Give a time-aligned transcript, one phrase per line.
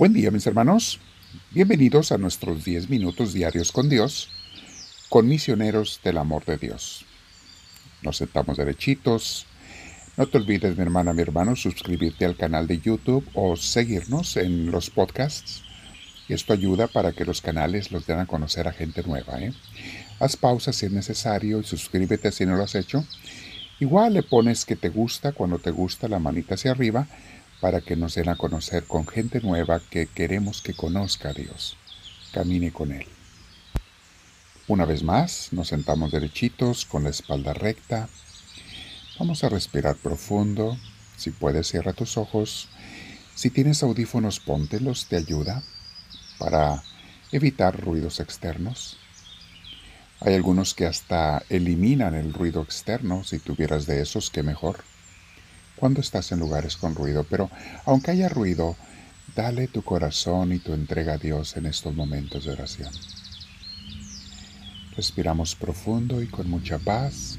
[0.00, 0.98] Buen día mis hermanos,
[1.50, 4.30] bienvenidos a nuestros 10 minutos diarios con Dios,
[5.10, 7.04] con misioneros del amor de Dios.
[8.00, 9.44] Nos sentamos derechitos.
[10.16, 14.70] No te olvides mi hermana, mi hermano, suscribirte al canal de YouTube o seguirnos en
[14.70, 15.64] los podcasts.
[16.30, 19.38] Esto ayuda para que los canales los den a conocer a gente nueva.
[19.38, 19.52] ¿eh?
[20.18, 23.04] Haz pausa si es necesario y suscríbete si no lo has hecho.
[23.80, 27.06] Igual le pones que te gusta cuando te gusta la manita hacia arriba
[27.60, 31.76] para que nos den a conocer con gente nueva que queremos que conozca a Dios.
[32.32, 33.06] Camine con Él.
[34.66, 38.08] Una vez más, nos sentamos derechitos con la espalda recta.
[39.18, 40.78] Vamos a respirar profundo.
[41.16, 42.68] Si puedes, cierra tus ojos.
[43.34, 45.62] Si tienes audífonos, póntelos, te ayuda
[46.38, 46.82] para
[47.32, 48.96] evitar ruidos externos.
[50.20, 53.24] Hay algunos que hasta eliminan el ruido externo.
[53.24, 54.84] Si tuvieras de esos, qué mejor
[55.80, 57.50] cuando estás en lugares con ruido, pero
[57.86, 58.76] aunque haya ruido,
[59.34, 62.92] dale tu corazón y tu entrega a Dios en estos momentos de oración.
[64.94, 67.38] Respiramos profundo y con mucha paz,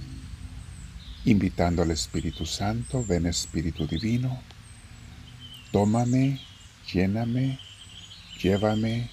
[1.24, 4.42] invitando al Espíritu Santo, ven Espíritu Divino,
[5.72, 6.42] tómame,
[6.92, 7.60] lléname,
[8.42, 9.12] llévame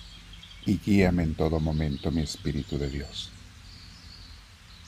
[0.65, 3.31] y guíame en todo momento, mi Espíritu de Dios.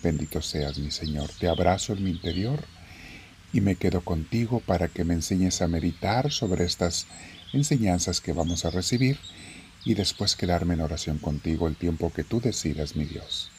[0.02, 1.28] Bendito seas, mi Señor.
[1.38, 2.64] Te abrazo en mi interior
[3.52, 7.06] y me quedo contigo para que me enseñes a meditar sobre estas
[7.52, 9.18] enseñanzas que vamos a recibir
[9.84, 13.50] y después quedarme en oración contigo el tiempo que tú decidas, mi Dios.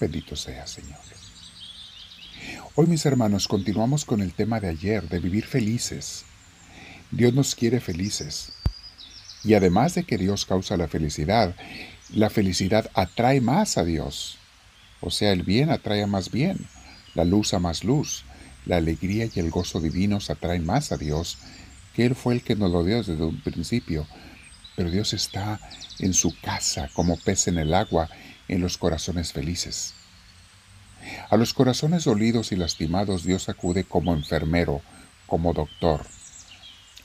[0.00, 0.98] Bendito sea, Señor.
[2.74, 6.24] Hoy, mis hermanos, continuamos con el tema de ayer, de vivir felices.
[7.12, 8.52] Dios nos quiere felices.
[9.44, 11.54] Y además de que Dios causa la felicidad,
[12.12, 14.38] la felicidad atrae más a Dios.
[15.00, 16.66] O sea, el bien atrae a más bien,
[17.14, 18.24] la luz a más luz,
[18.66, 21.38] la alegría y el gozo divinos atraen más a Dios,
[21.94, 24.06] que Él fue el que nos lo dio desde un principio.
[24.76, 25.60] Pero Dios está
[25.98, 28.08] en su casa como pez en el agua,
[28.48, 29.94] en los corazones felices.
[31.30, 34.82] A los corazones dolidos y lastimados Dios acude como enfermero,
[35.26, 36.06] como doctor.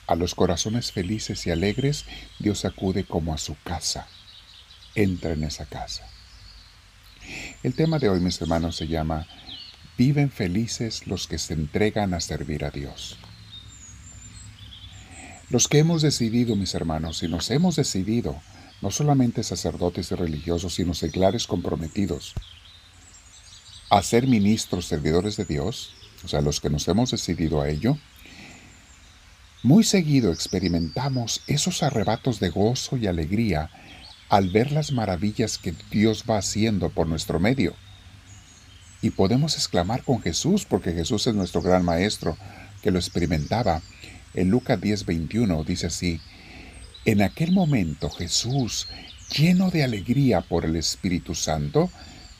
[0.06, 2.06] A los corazones felices y alegres
[2.38, 4.08] Dios acude como a su casa.
[4.94, 6.04] Entra en esa casa.
[7.62, 9.26] El tema de hoy, mis hermanos, se llama
[10.00, 13.18] Viven felices los que se entregan a servir a Dios.
[15.50, 18.40] Los que hemos decidido, mis hermanos, y nos hemos decidido,
[18.80, 22.32] no solamente sacerdotes y religiosos, sino seglares comprometidos,
[23.90, 25.92] a ser ministros, servidores de Dios,
[26.24, 27.98] o sea, los que nos hemos decidido a ello,
[29.62, 33.68] muy seguido experimentamos esos arrebatos de gozo y alegría
[34.30, 37.74] al ver las maravillas que Dios va haciendo por nuestro medio.
[39.02, 42.36] Y podemos exclamar con Jesús, porque Jesús es nuestro gran maestro,
[42.82, 43.82] que lo experimentaba.
[44.34, 46.20] En Lucas 10:21 dice así,
[47.04, 48.88] en aquel momento Jesús,
[49.34, 51.90] lleno de alegría por el Espíritu Santo,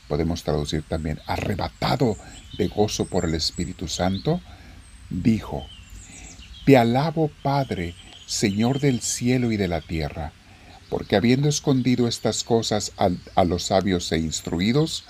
[0.07, 2.15] podemos traducir también arrebatado
[2.57, 4.39] de gozo por el Espíritu Santo,
[5.09, 5.65] dijo,
[6.65, 7.95] Te alabo Padre,
[8.27, 10.31] Señor del cielo y de la tierra,
[10.89, 15.05] porque habiendo escondido estas cosas a, a los sabios e instruidos,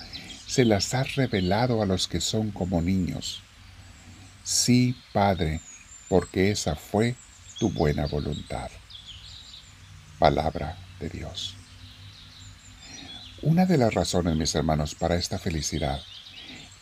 [0.52, 3.42] se las has revelado a los que son como niños.
[4.44, 5.62] Sí, Padre,
[6.10, 7.16] porque esa fue
[7.58, 8.70] tu buena voluntad.
[10.20, 11.56] Palabra de Dios.
[13.42, 16.02] Una de las razones, mis hermanos, para esta felicidad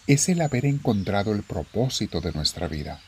[0.07, 2.99] es el haber encontrado el propósito de nuestra vida,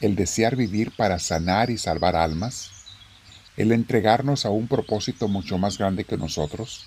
[0.00, 2.70] el desear vivir para sanar y salvar almas,
[3.56, 6.86] el entregarnos a un propósito mucho más grande que nosotros,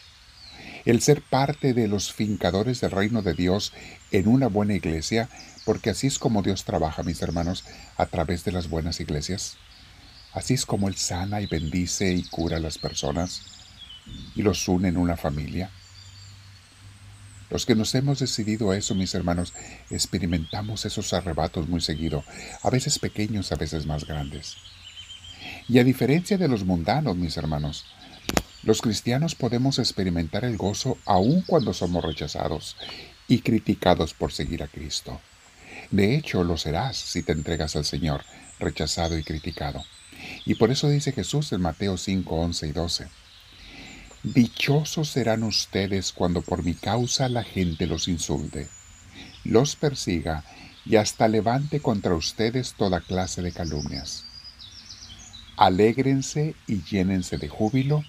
[0.86, 3.74] el ser parte de los fincadores del reino de Dios
[4.12, 5.30] en una buena iglesia,
[5.66, 7.64] porque así es como Dios trabaja, mis hermanos,
[7.98, 9.58] a través de las buenas iglesias.
[10.34, 13.42] Así es como Él sana y bendice y cura a las personas
[14.36, 15.70] y los une en una familia.
[17.50, 19.54] Los que nos hemos decidido a eso, mis hermanos,
[19.92, 22.24] experimentamos esos arrebatos muy seguido,
[22.64, 24.58] a veces pequeños, a veces más grandes.
[25.70, 27.86] Y a diferencia de los mundanos, mis hermanos,
[28.64, 32.78] los cristianos podemos experimentar el gozo aun cuando somos rechazados
[33.28, 35.20] y criticados por seguir a Cristo.
[35.92, 38.24] De hecho, lo serás si te entregas al Señor,
[38.60, 39.84] rechazado y criticado.
[40.46, 43.08] Y por eso dice Jesús en Mateo 5, 11 y 12.
[44.24, 48.70] Dichosos serán ustedes cuando por mi causa la gente los insulte,
[49.44, 50.46] los persiga
[50.86, 54.24] y hasta levante contra ustedes toda clase de calumnias.
[55.58, 58.06] Alégrense y llénense de júbilo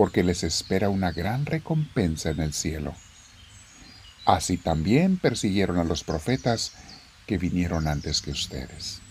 [0.00, 2.94] porque les espera una gran recompensa en el cielo.
[4.24, 6.72] Así también persiguieron a los profetas
[7.26, 9.02] que vinieron antes que ustedes.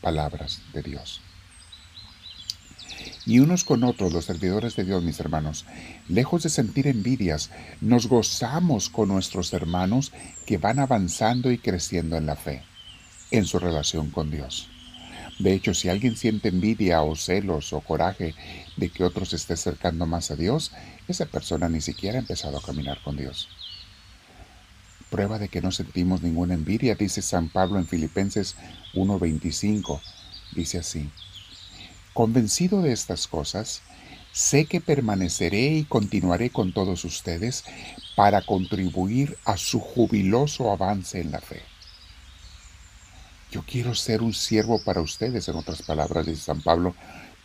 [0.00, 1.20] Palabras de Dios.
[3.24, 5.64] y unos con otros, los servidores de Dios, mis hermanos,
[6.08, 10.10] lejos de sentir envidias, nos gozamos con nuestros hermanos
[10.44, 12.64] que van avanzando y creciendo en la fe,
[13.30, 14.68] en su relación con Dios.
[15.40, 18.34] De hecho, si alguien siente envidia o celos o coraje
[18.76, 20.70] de que otro se esté acercando más a Dios,
[21.08, 23.48] esa persona ni siquiera ha empezado a caminar con Dios.
[25.08, 28.54] Prueba de que no sentimos ninguna envidia, dice San Pablo en Filipenses
[28.92, 30.02] 1.25.
[30.54, 31.08] Dice así,
[32.12, 33.80] Convencido de estas cosas,
[34.32, 37.64] sé que permaneceré y continuaré con todos ustedes
[38.14, 41.69] para contribuir a su jubiloso avance en la fe.
[43.50, 46.94] Yo quiero ser un siervo para ustedes, en otras palabras, dice San Pablo,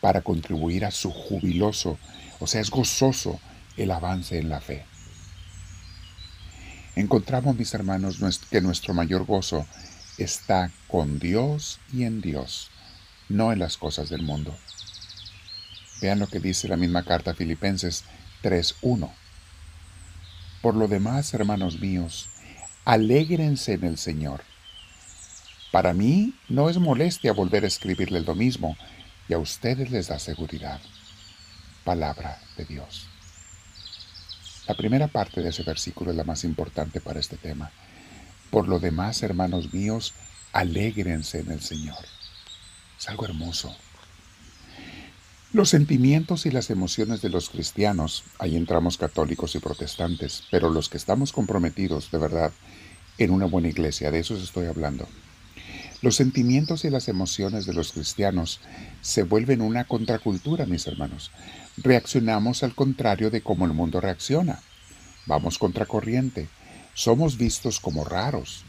[0.02, 1.98] para contribuir a su jubiloso,
[2.40, 3.40] o sea, es gozoso
[3.76, 4.86] el avance en la fe.
[6.96, 8.20] Encontramos, mis hermanos,
[8.50, 9.66] que nuestro mayor gozo
[10.18, 12.70] está con Dios y en Dios,
[13.28, 14.56] no en las cosas del mundo.
[16.02, 18.04] Vean lo que dice la misma carta a Filipenses
[18.44, 19.12] 3.1.
[20.62, 22.30] Por lo demás, hermanos míos,
[22.86, 24.42] alégrense en el Señor.
[25.76, 28.78] Para mí no es molestia volver a escribirle lo mismo,
[29.28, 30.80] y a ustedes les da seguridad.
[31.84, 33.10] Palabra de Dios.
[34.70, 37.72] La primera parte de ese versículo es la más importante para este tema.
[38.52, 40.14] Por lo demás, hermanos míos,
[40.54, 42.06] alégrense en el Señor.
[42.98, 43.76] Es algo hermoso.
[45.52, 50.88] Los sentimientos y las emociones de los cristianos, ahí entramos católicos y protestantes, pero los
[50.88, 52.54] que estamos comprometidos de verdad
[53.18, 55.06] en una buena iglesia, de eso estoy hablando.
[56.06, 58.60] Los sentimientos y las emociones de los cristianos
[59.02, 61.32] se vuelven una contracultura, mis hermanos.
[61.78, 64.62] Reaccionamos al contrario de cómo el mundo reacciona.
[65.26, 66.48] Vamos contracorriente.
[66.94, 68.66] Somos vistos como raros.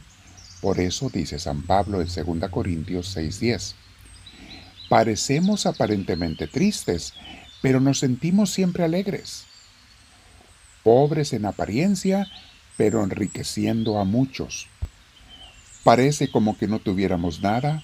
[0.63, 3.75] Por eso dice San Pablo en 2 Corintios 6:10.
[4.89, 7.13] Parecemos aparentemente tristes,
[7.61, 9.45] pero nos sentimos siempre alegres.
[10.83, 12.29] Pobres en apariencia,
[12.79, 14.69] pero enriqueciendo a muchos
[15.87, 17.81] Parece como que no tuviéramos nada,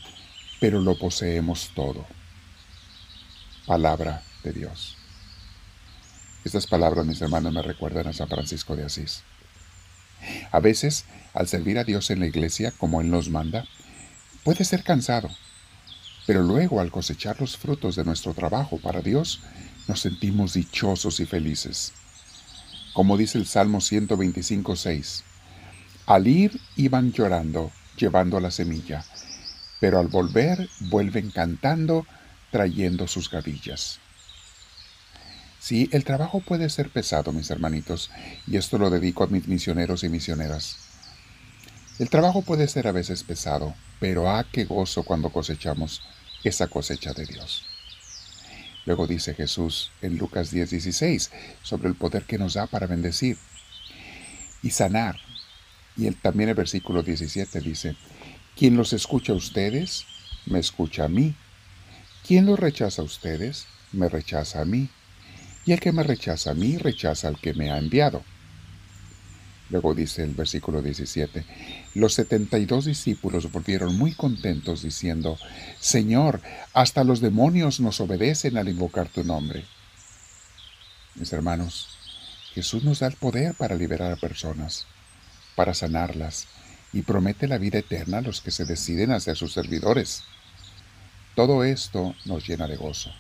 [0.59, 2.05] pero lo poseemos todo.
[3.65, 4.97] Palabra de Dios.
[6.45, 9.23] Estas palabras, mis hermanos, me recuerdan a San Francisco de Asís.
[10.51, 13.69] A veces, al servir a Dios en la iglesia, como Él nos manda,
[14.43, 15.31] puede ser cansado,
[16.27, 19.43] pero luego al cosechar los frutos de nuestro trabajo para Dios,
[19.87, 21.93] nos sentimos dichosos y felices.
[22.95, 25.23] Como dice el Salmo 125.6,
[26.07, 29.05] al ir iban llorando llevando la semilla,
[29.81, 32.07] pero al volver vuelven cantando,
[32.51, 33.99] trayendo sus gavillas.
[35.59, 38.11] Sí, el trabajo puede ser pesado, mis hermanitos,
[38.47, 40.77] y esto lo dedico a mis misioneros y misioneras.
[41.99, 46.03] El trabajo puede ser a veces pesado, pero ah, qué gozo cuando cosechamos
[46.43, 47.65] esa cosecha de Dios.
[48.85, 51.31] Luego dice Jesús en Lucas 10:16
[51.63, 53.39] sobre el poder que nos da para bendecir
[54.63, 55.21] y sanar
[55.97, 57.97] y también el versículo 17 dice,
[58.57, 60.05] quien los escucha a ustedes,
[60.47, 61.35] me escucha a mí.
[62.27, 64.89] Quien los rechaza a ustedes, me rechaza a mí.
[65.65, 68.23] Y el que me rechaza a mí, rechaza al que me ha enviado.
[69.71, 71.47] Luego dice el versículo 17,
[71.95, 75.39] los setenta y dos discípulos volvieron muy contentos diciendo,
[75.81, 76.43] Señor,
[76.75, 79.65] hasta los demonios nos obedecen al invocar tu nombre.
[81.15, 81.89] Mis hermanos,
[82.55, 84.87] Jesús nos da el poder para liberar a personas
[85.55, 86.47] para sanarlas
[86.93, 90.23] y promete la vida eterna a los que se deciden a ser sus servidores.
[91.35, 93.11] Todo esto nos llena de gozo.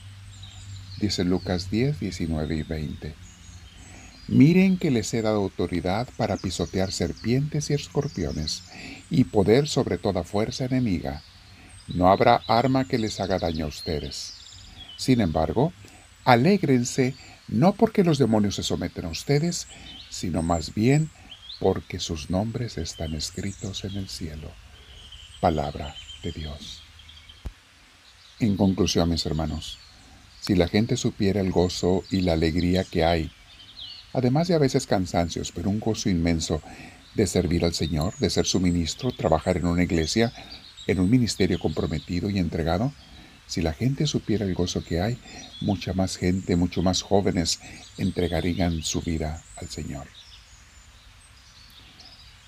[1.00, 3.14] Dice Lucas 10, 19 y 20.
[4.28, 8.62] Miren que les he dado autoridad para pisotear serpientes y escorpiones
[9.10, 11.22] y poder sobre toda fuerza enemiga.
[11.88, 14.34] No habrá arma que les haga daño a ustedes.
[14.96, 15.72] Sin embargo,
[16.24, 17.14] alégrense
[17.48, 19.66] no porque los demonios se someten a ustedes,
[20.08, 21.10] sino más bien
[21.62, 24.50] porque sus nombres están escritos en el cielo.
[25.40, 26.82] Palabra de Dios.
[28.40, 29.78] En conclusión, mis hermanos,
[30.40, 33.30] si la gente supiera el gozo y la alegría que hay,
[34.12, 36.60] además de a veces cansancios, pero un gozo inmenso
[37.14, 40.32] de servir al Señor, de ser su ministro, trabajar en una iglesia,
[40.88, 42.92] en un ministerio comprometido y entregado,
[43.46, 45.16] si la gente supiera el gozo que hay,
[45.60, 47.60] mucha más gente, mucho más jóvenes
[47.98, 50.08] entregarían su vida al Señor.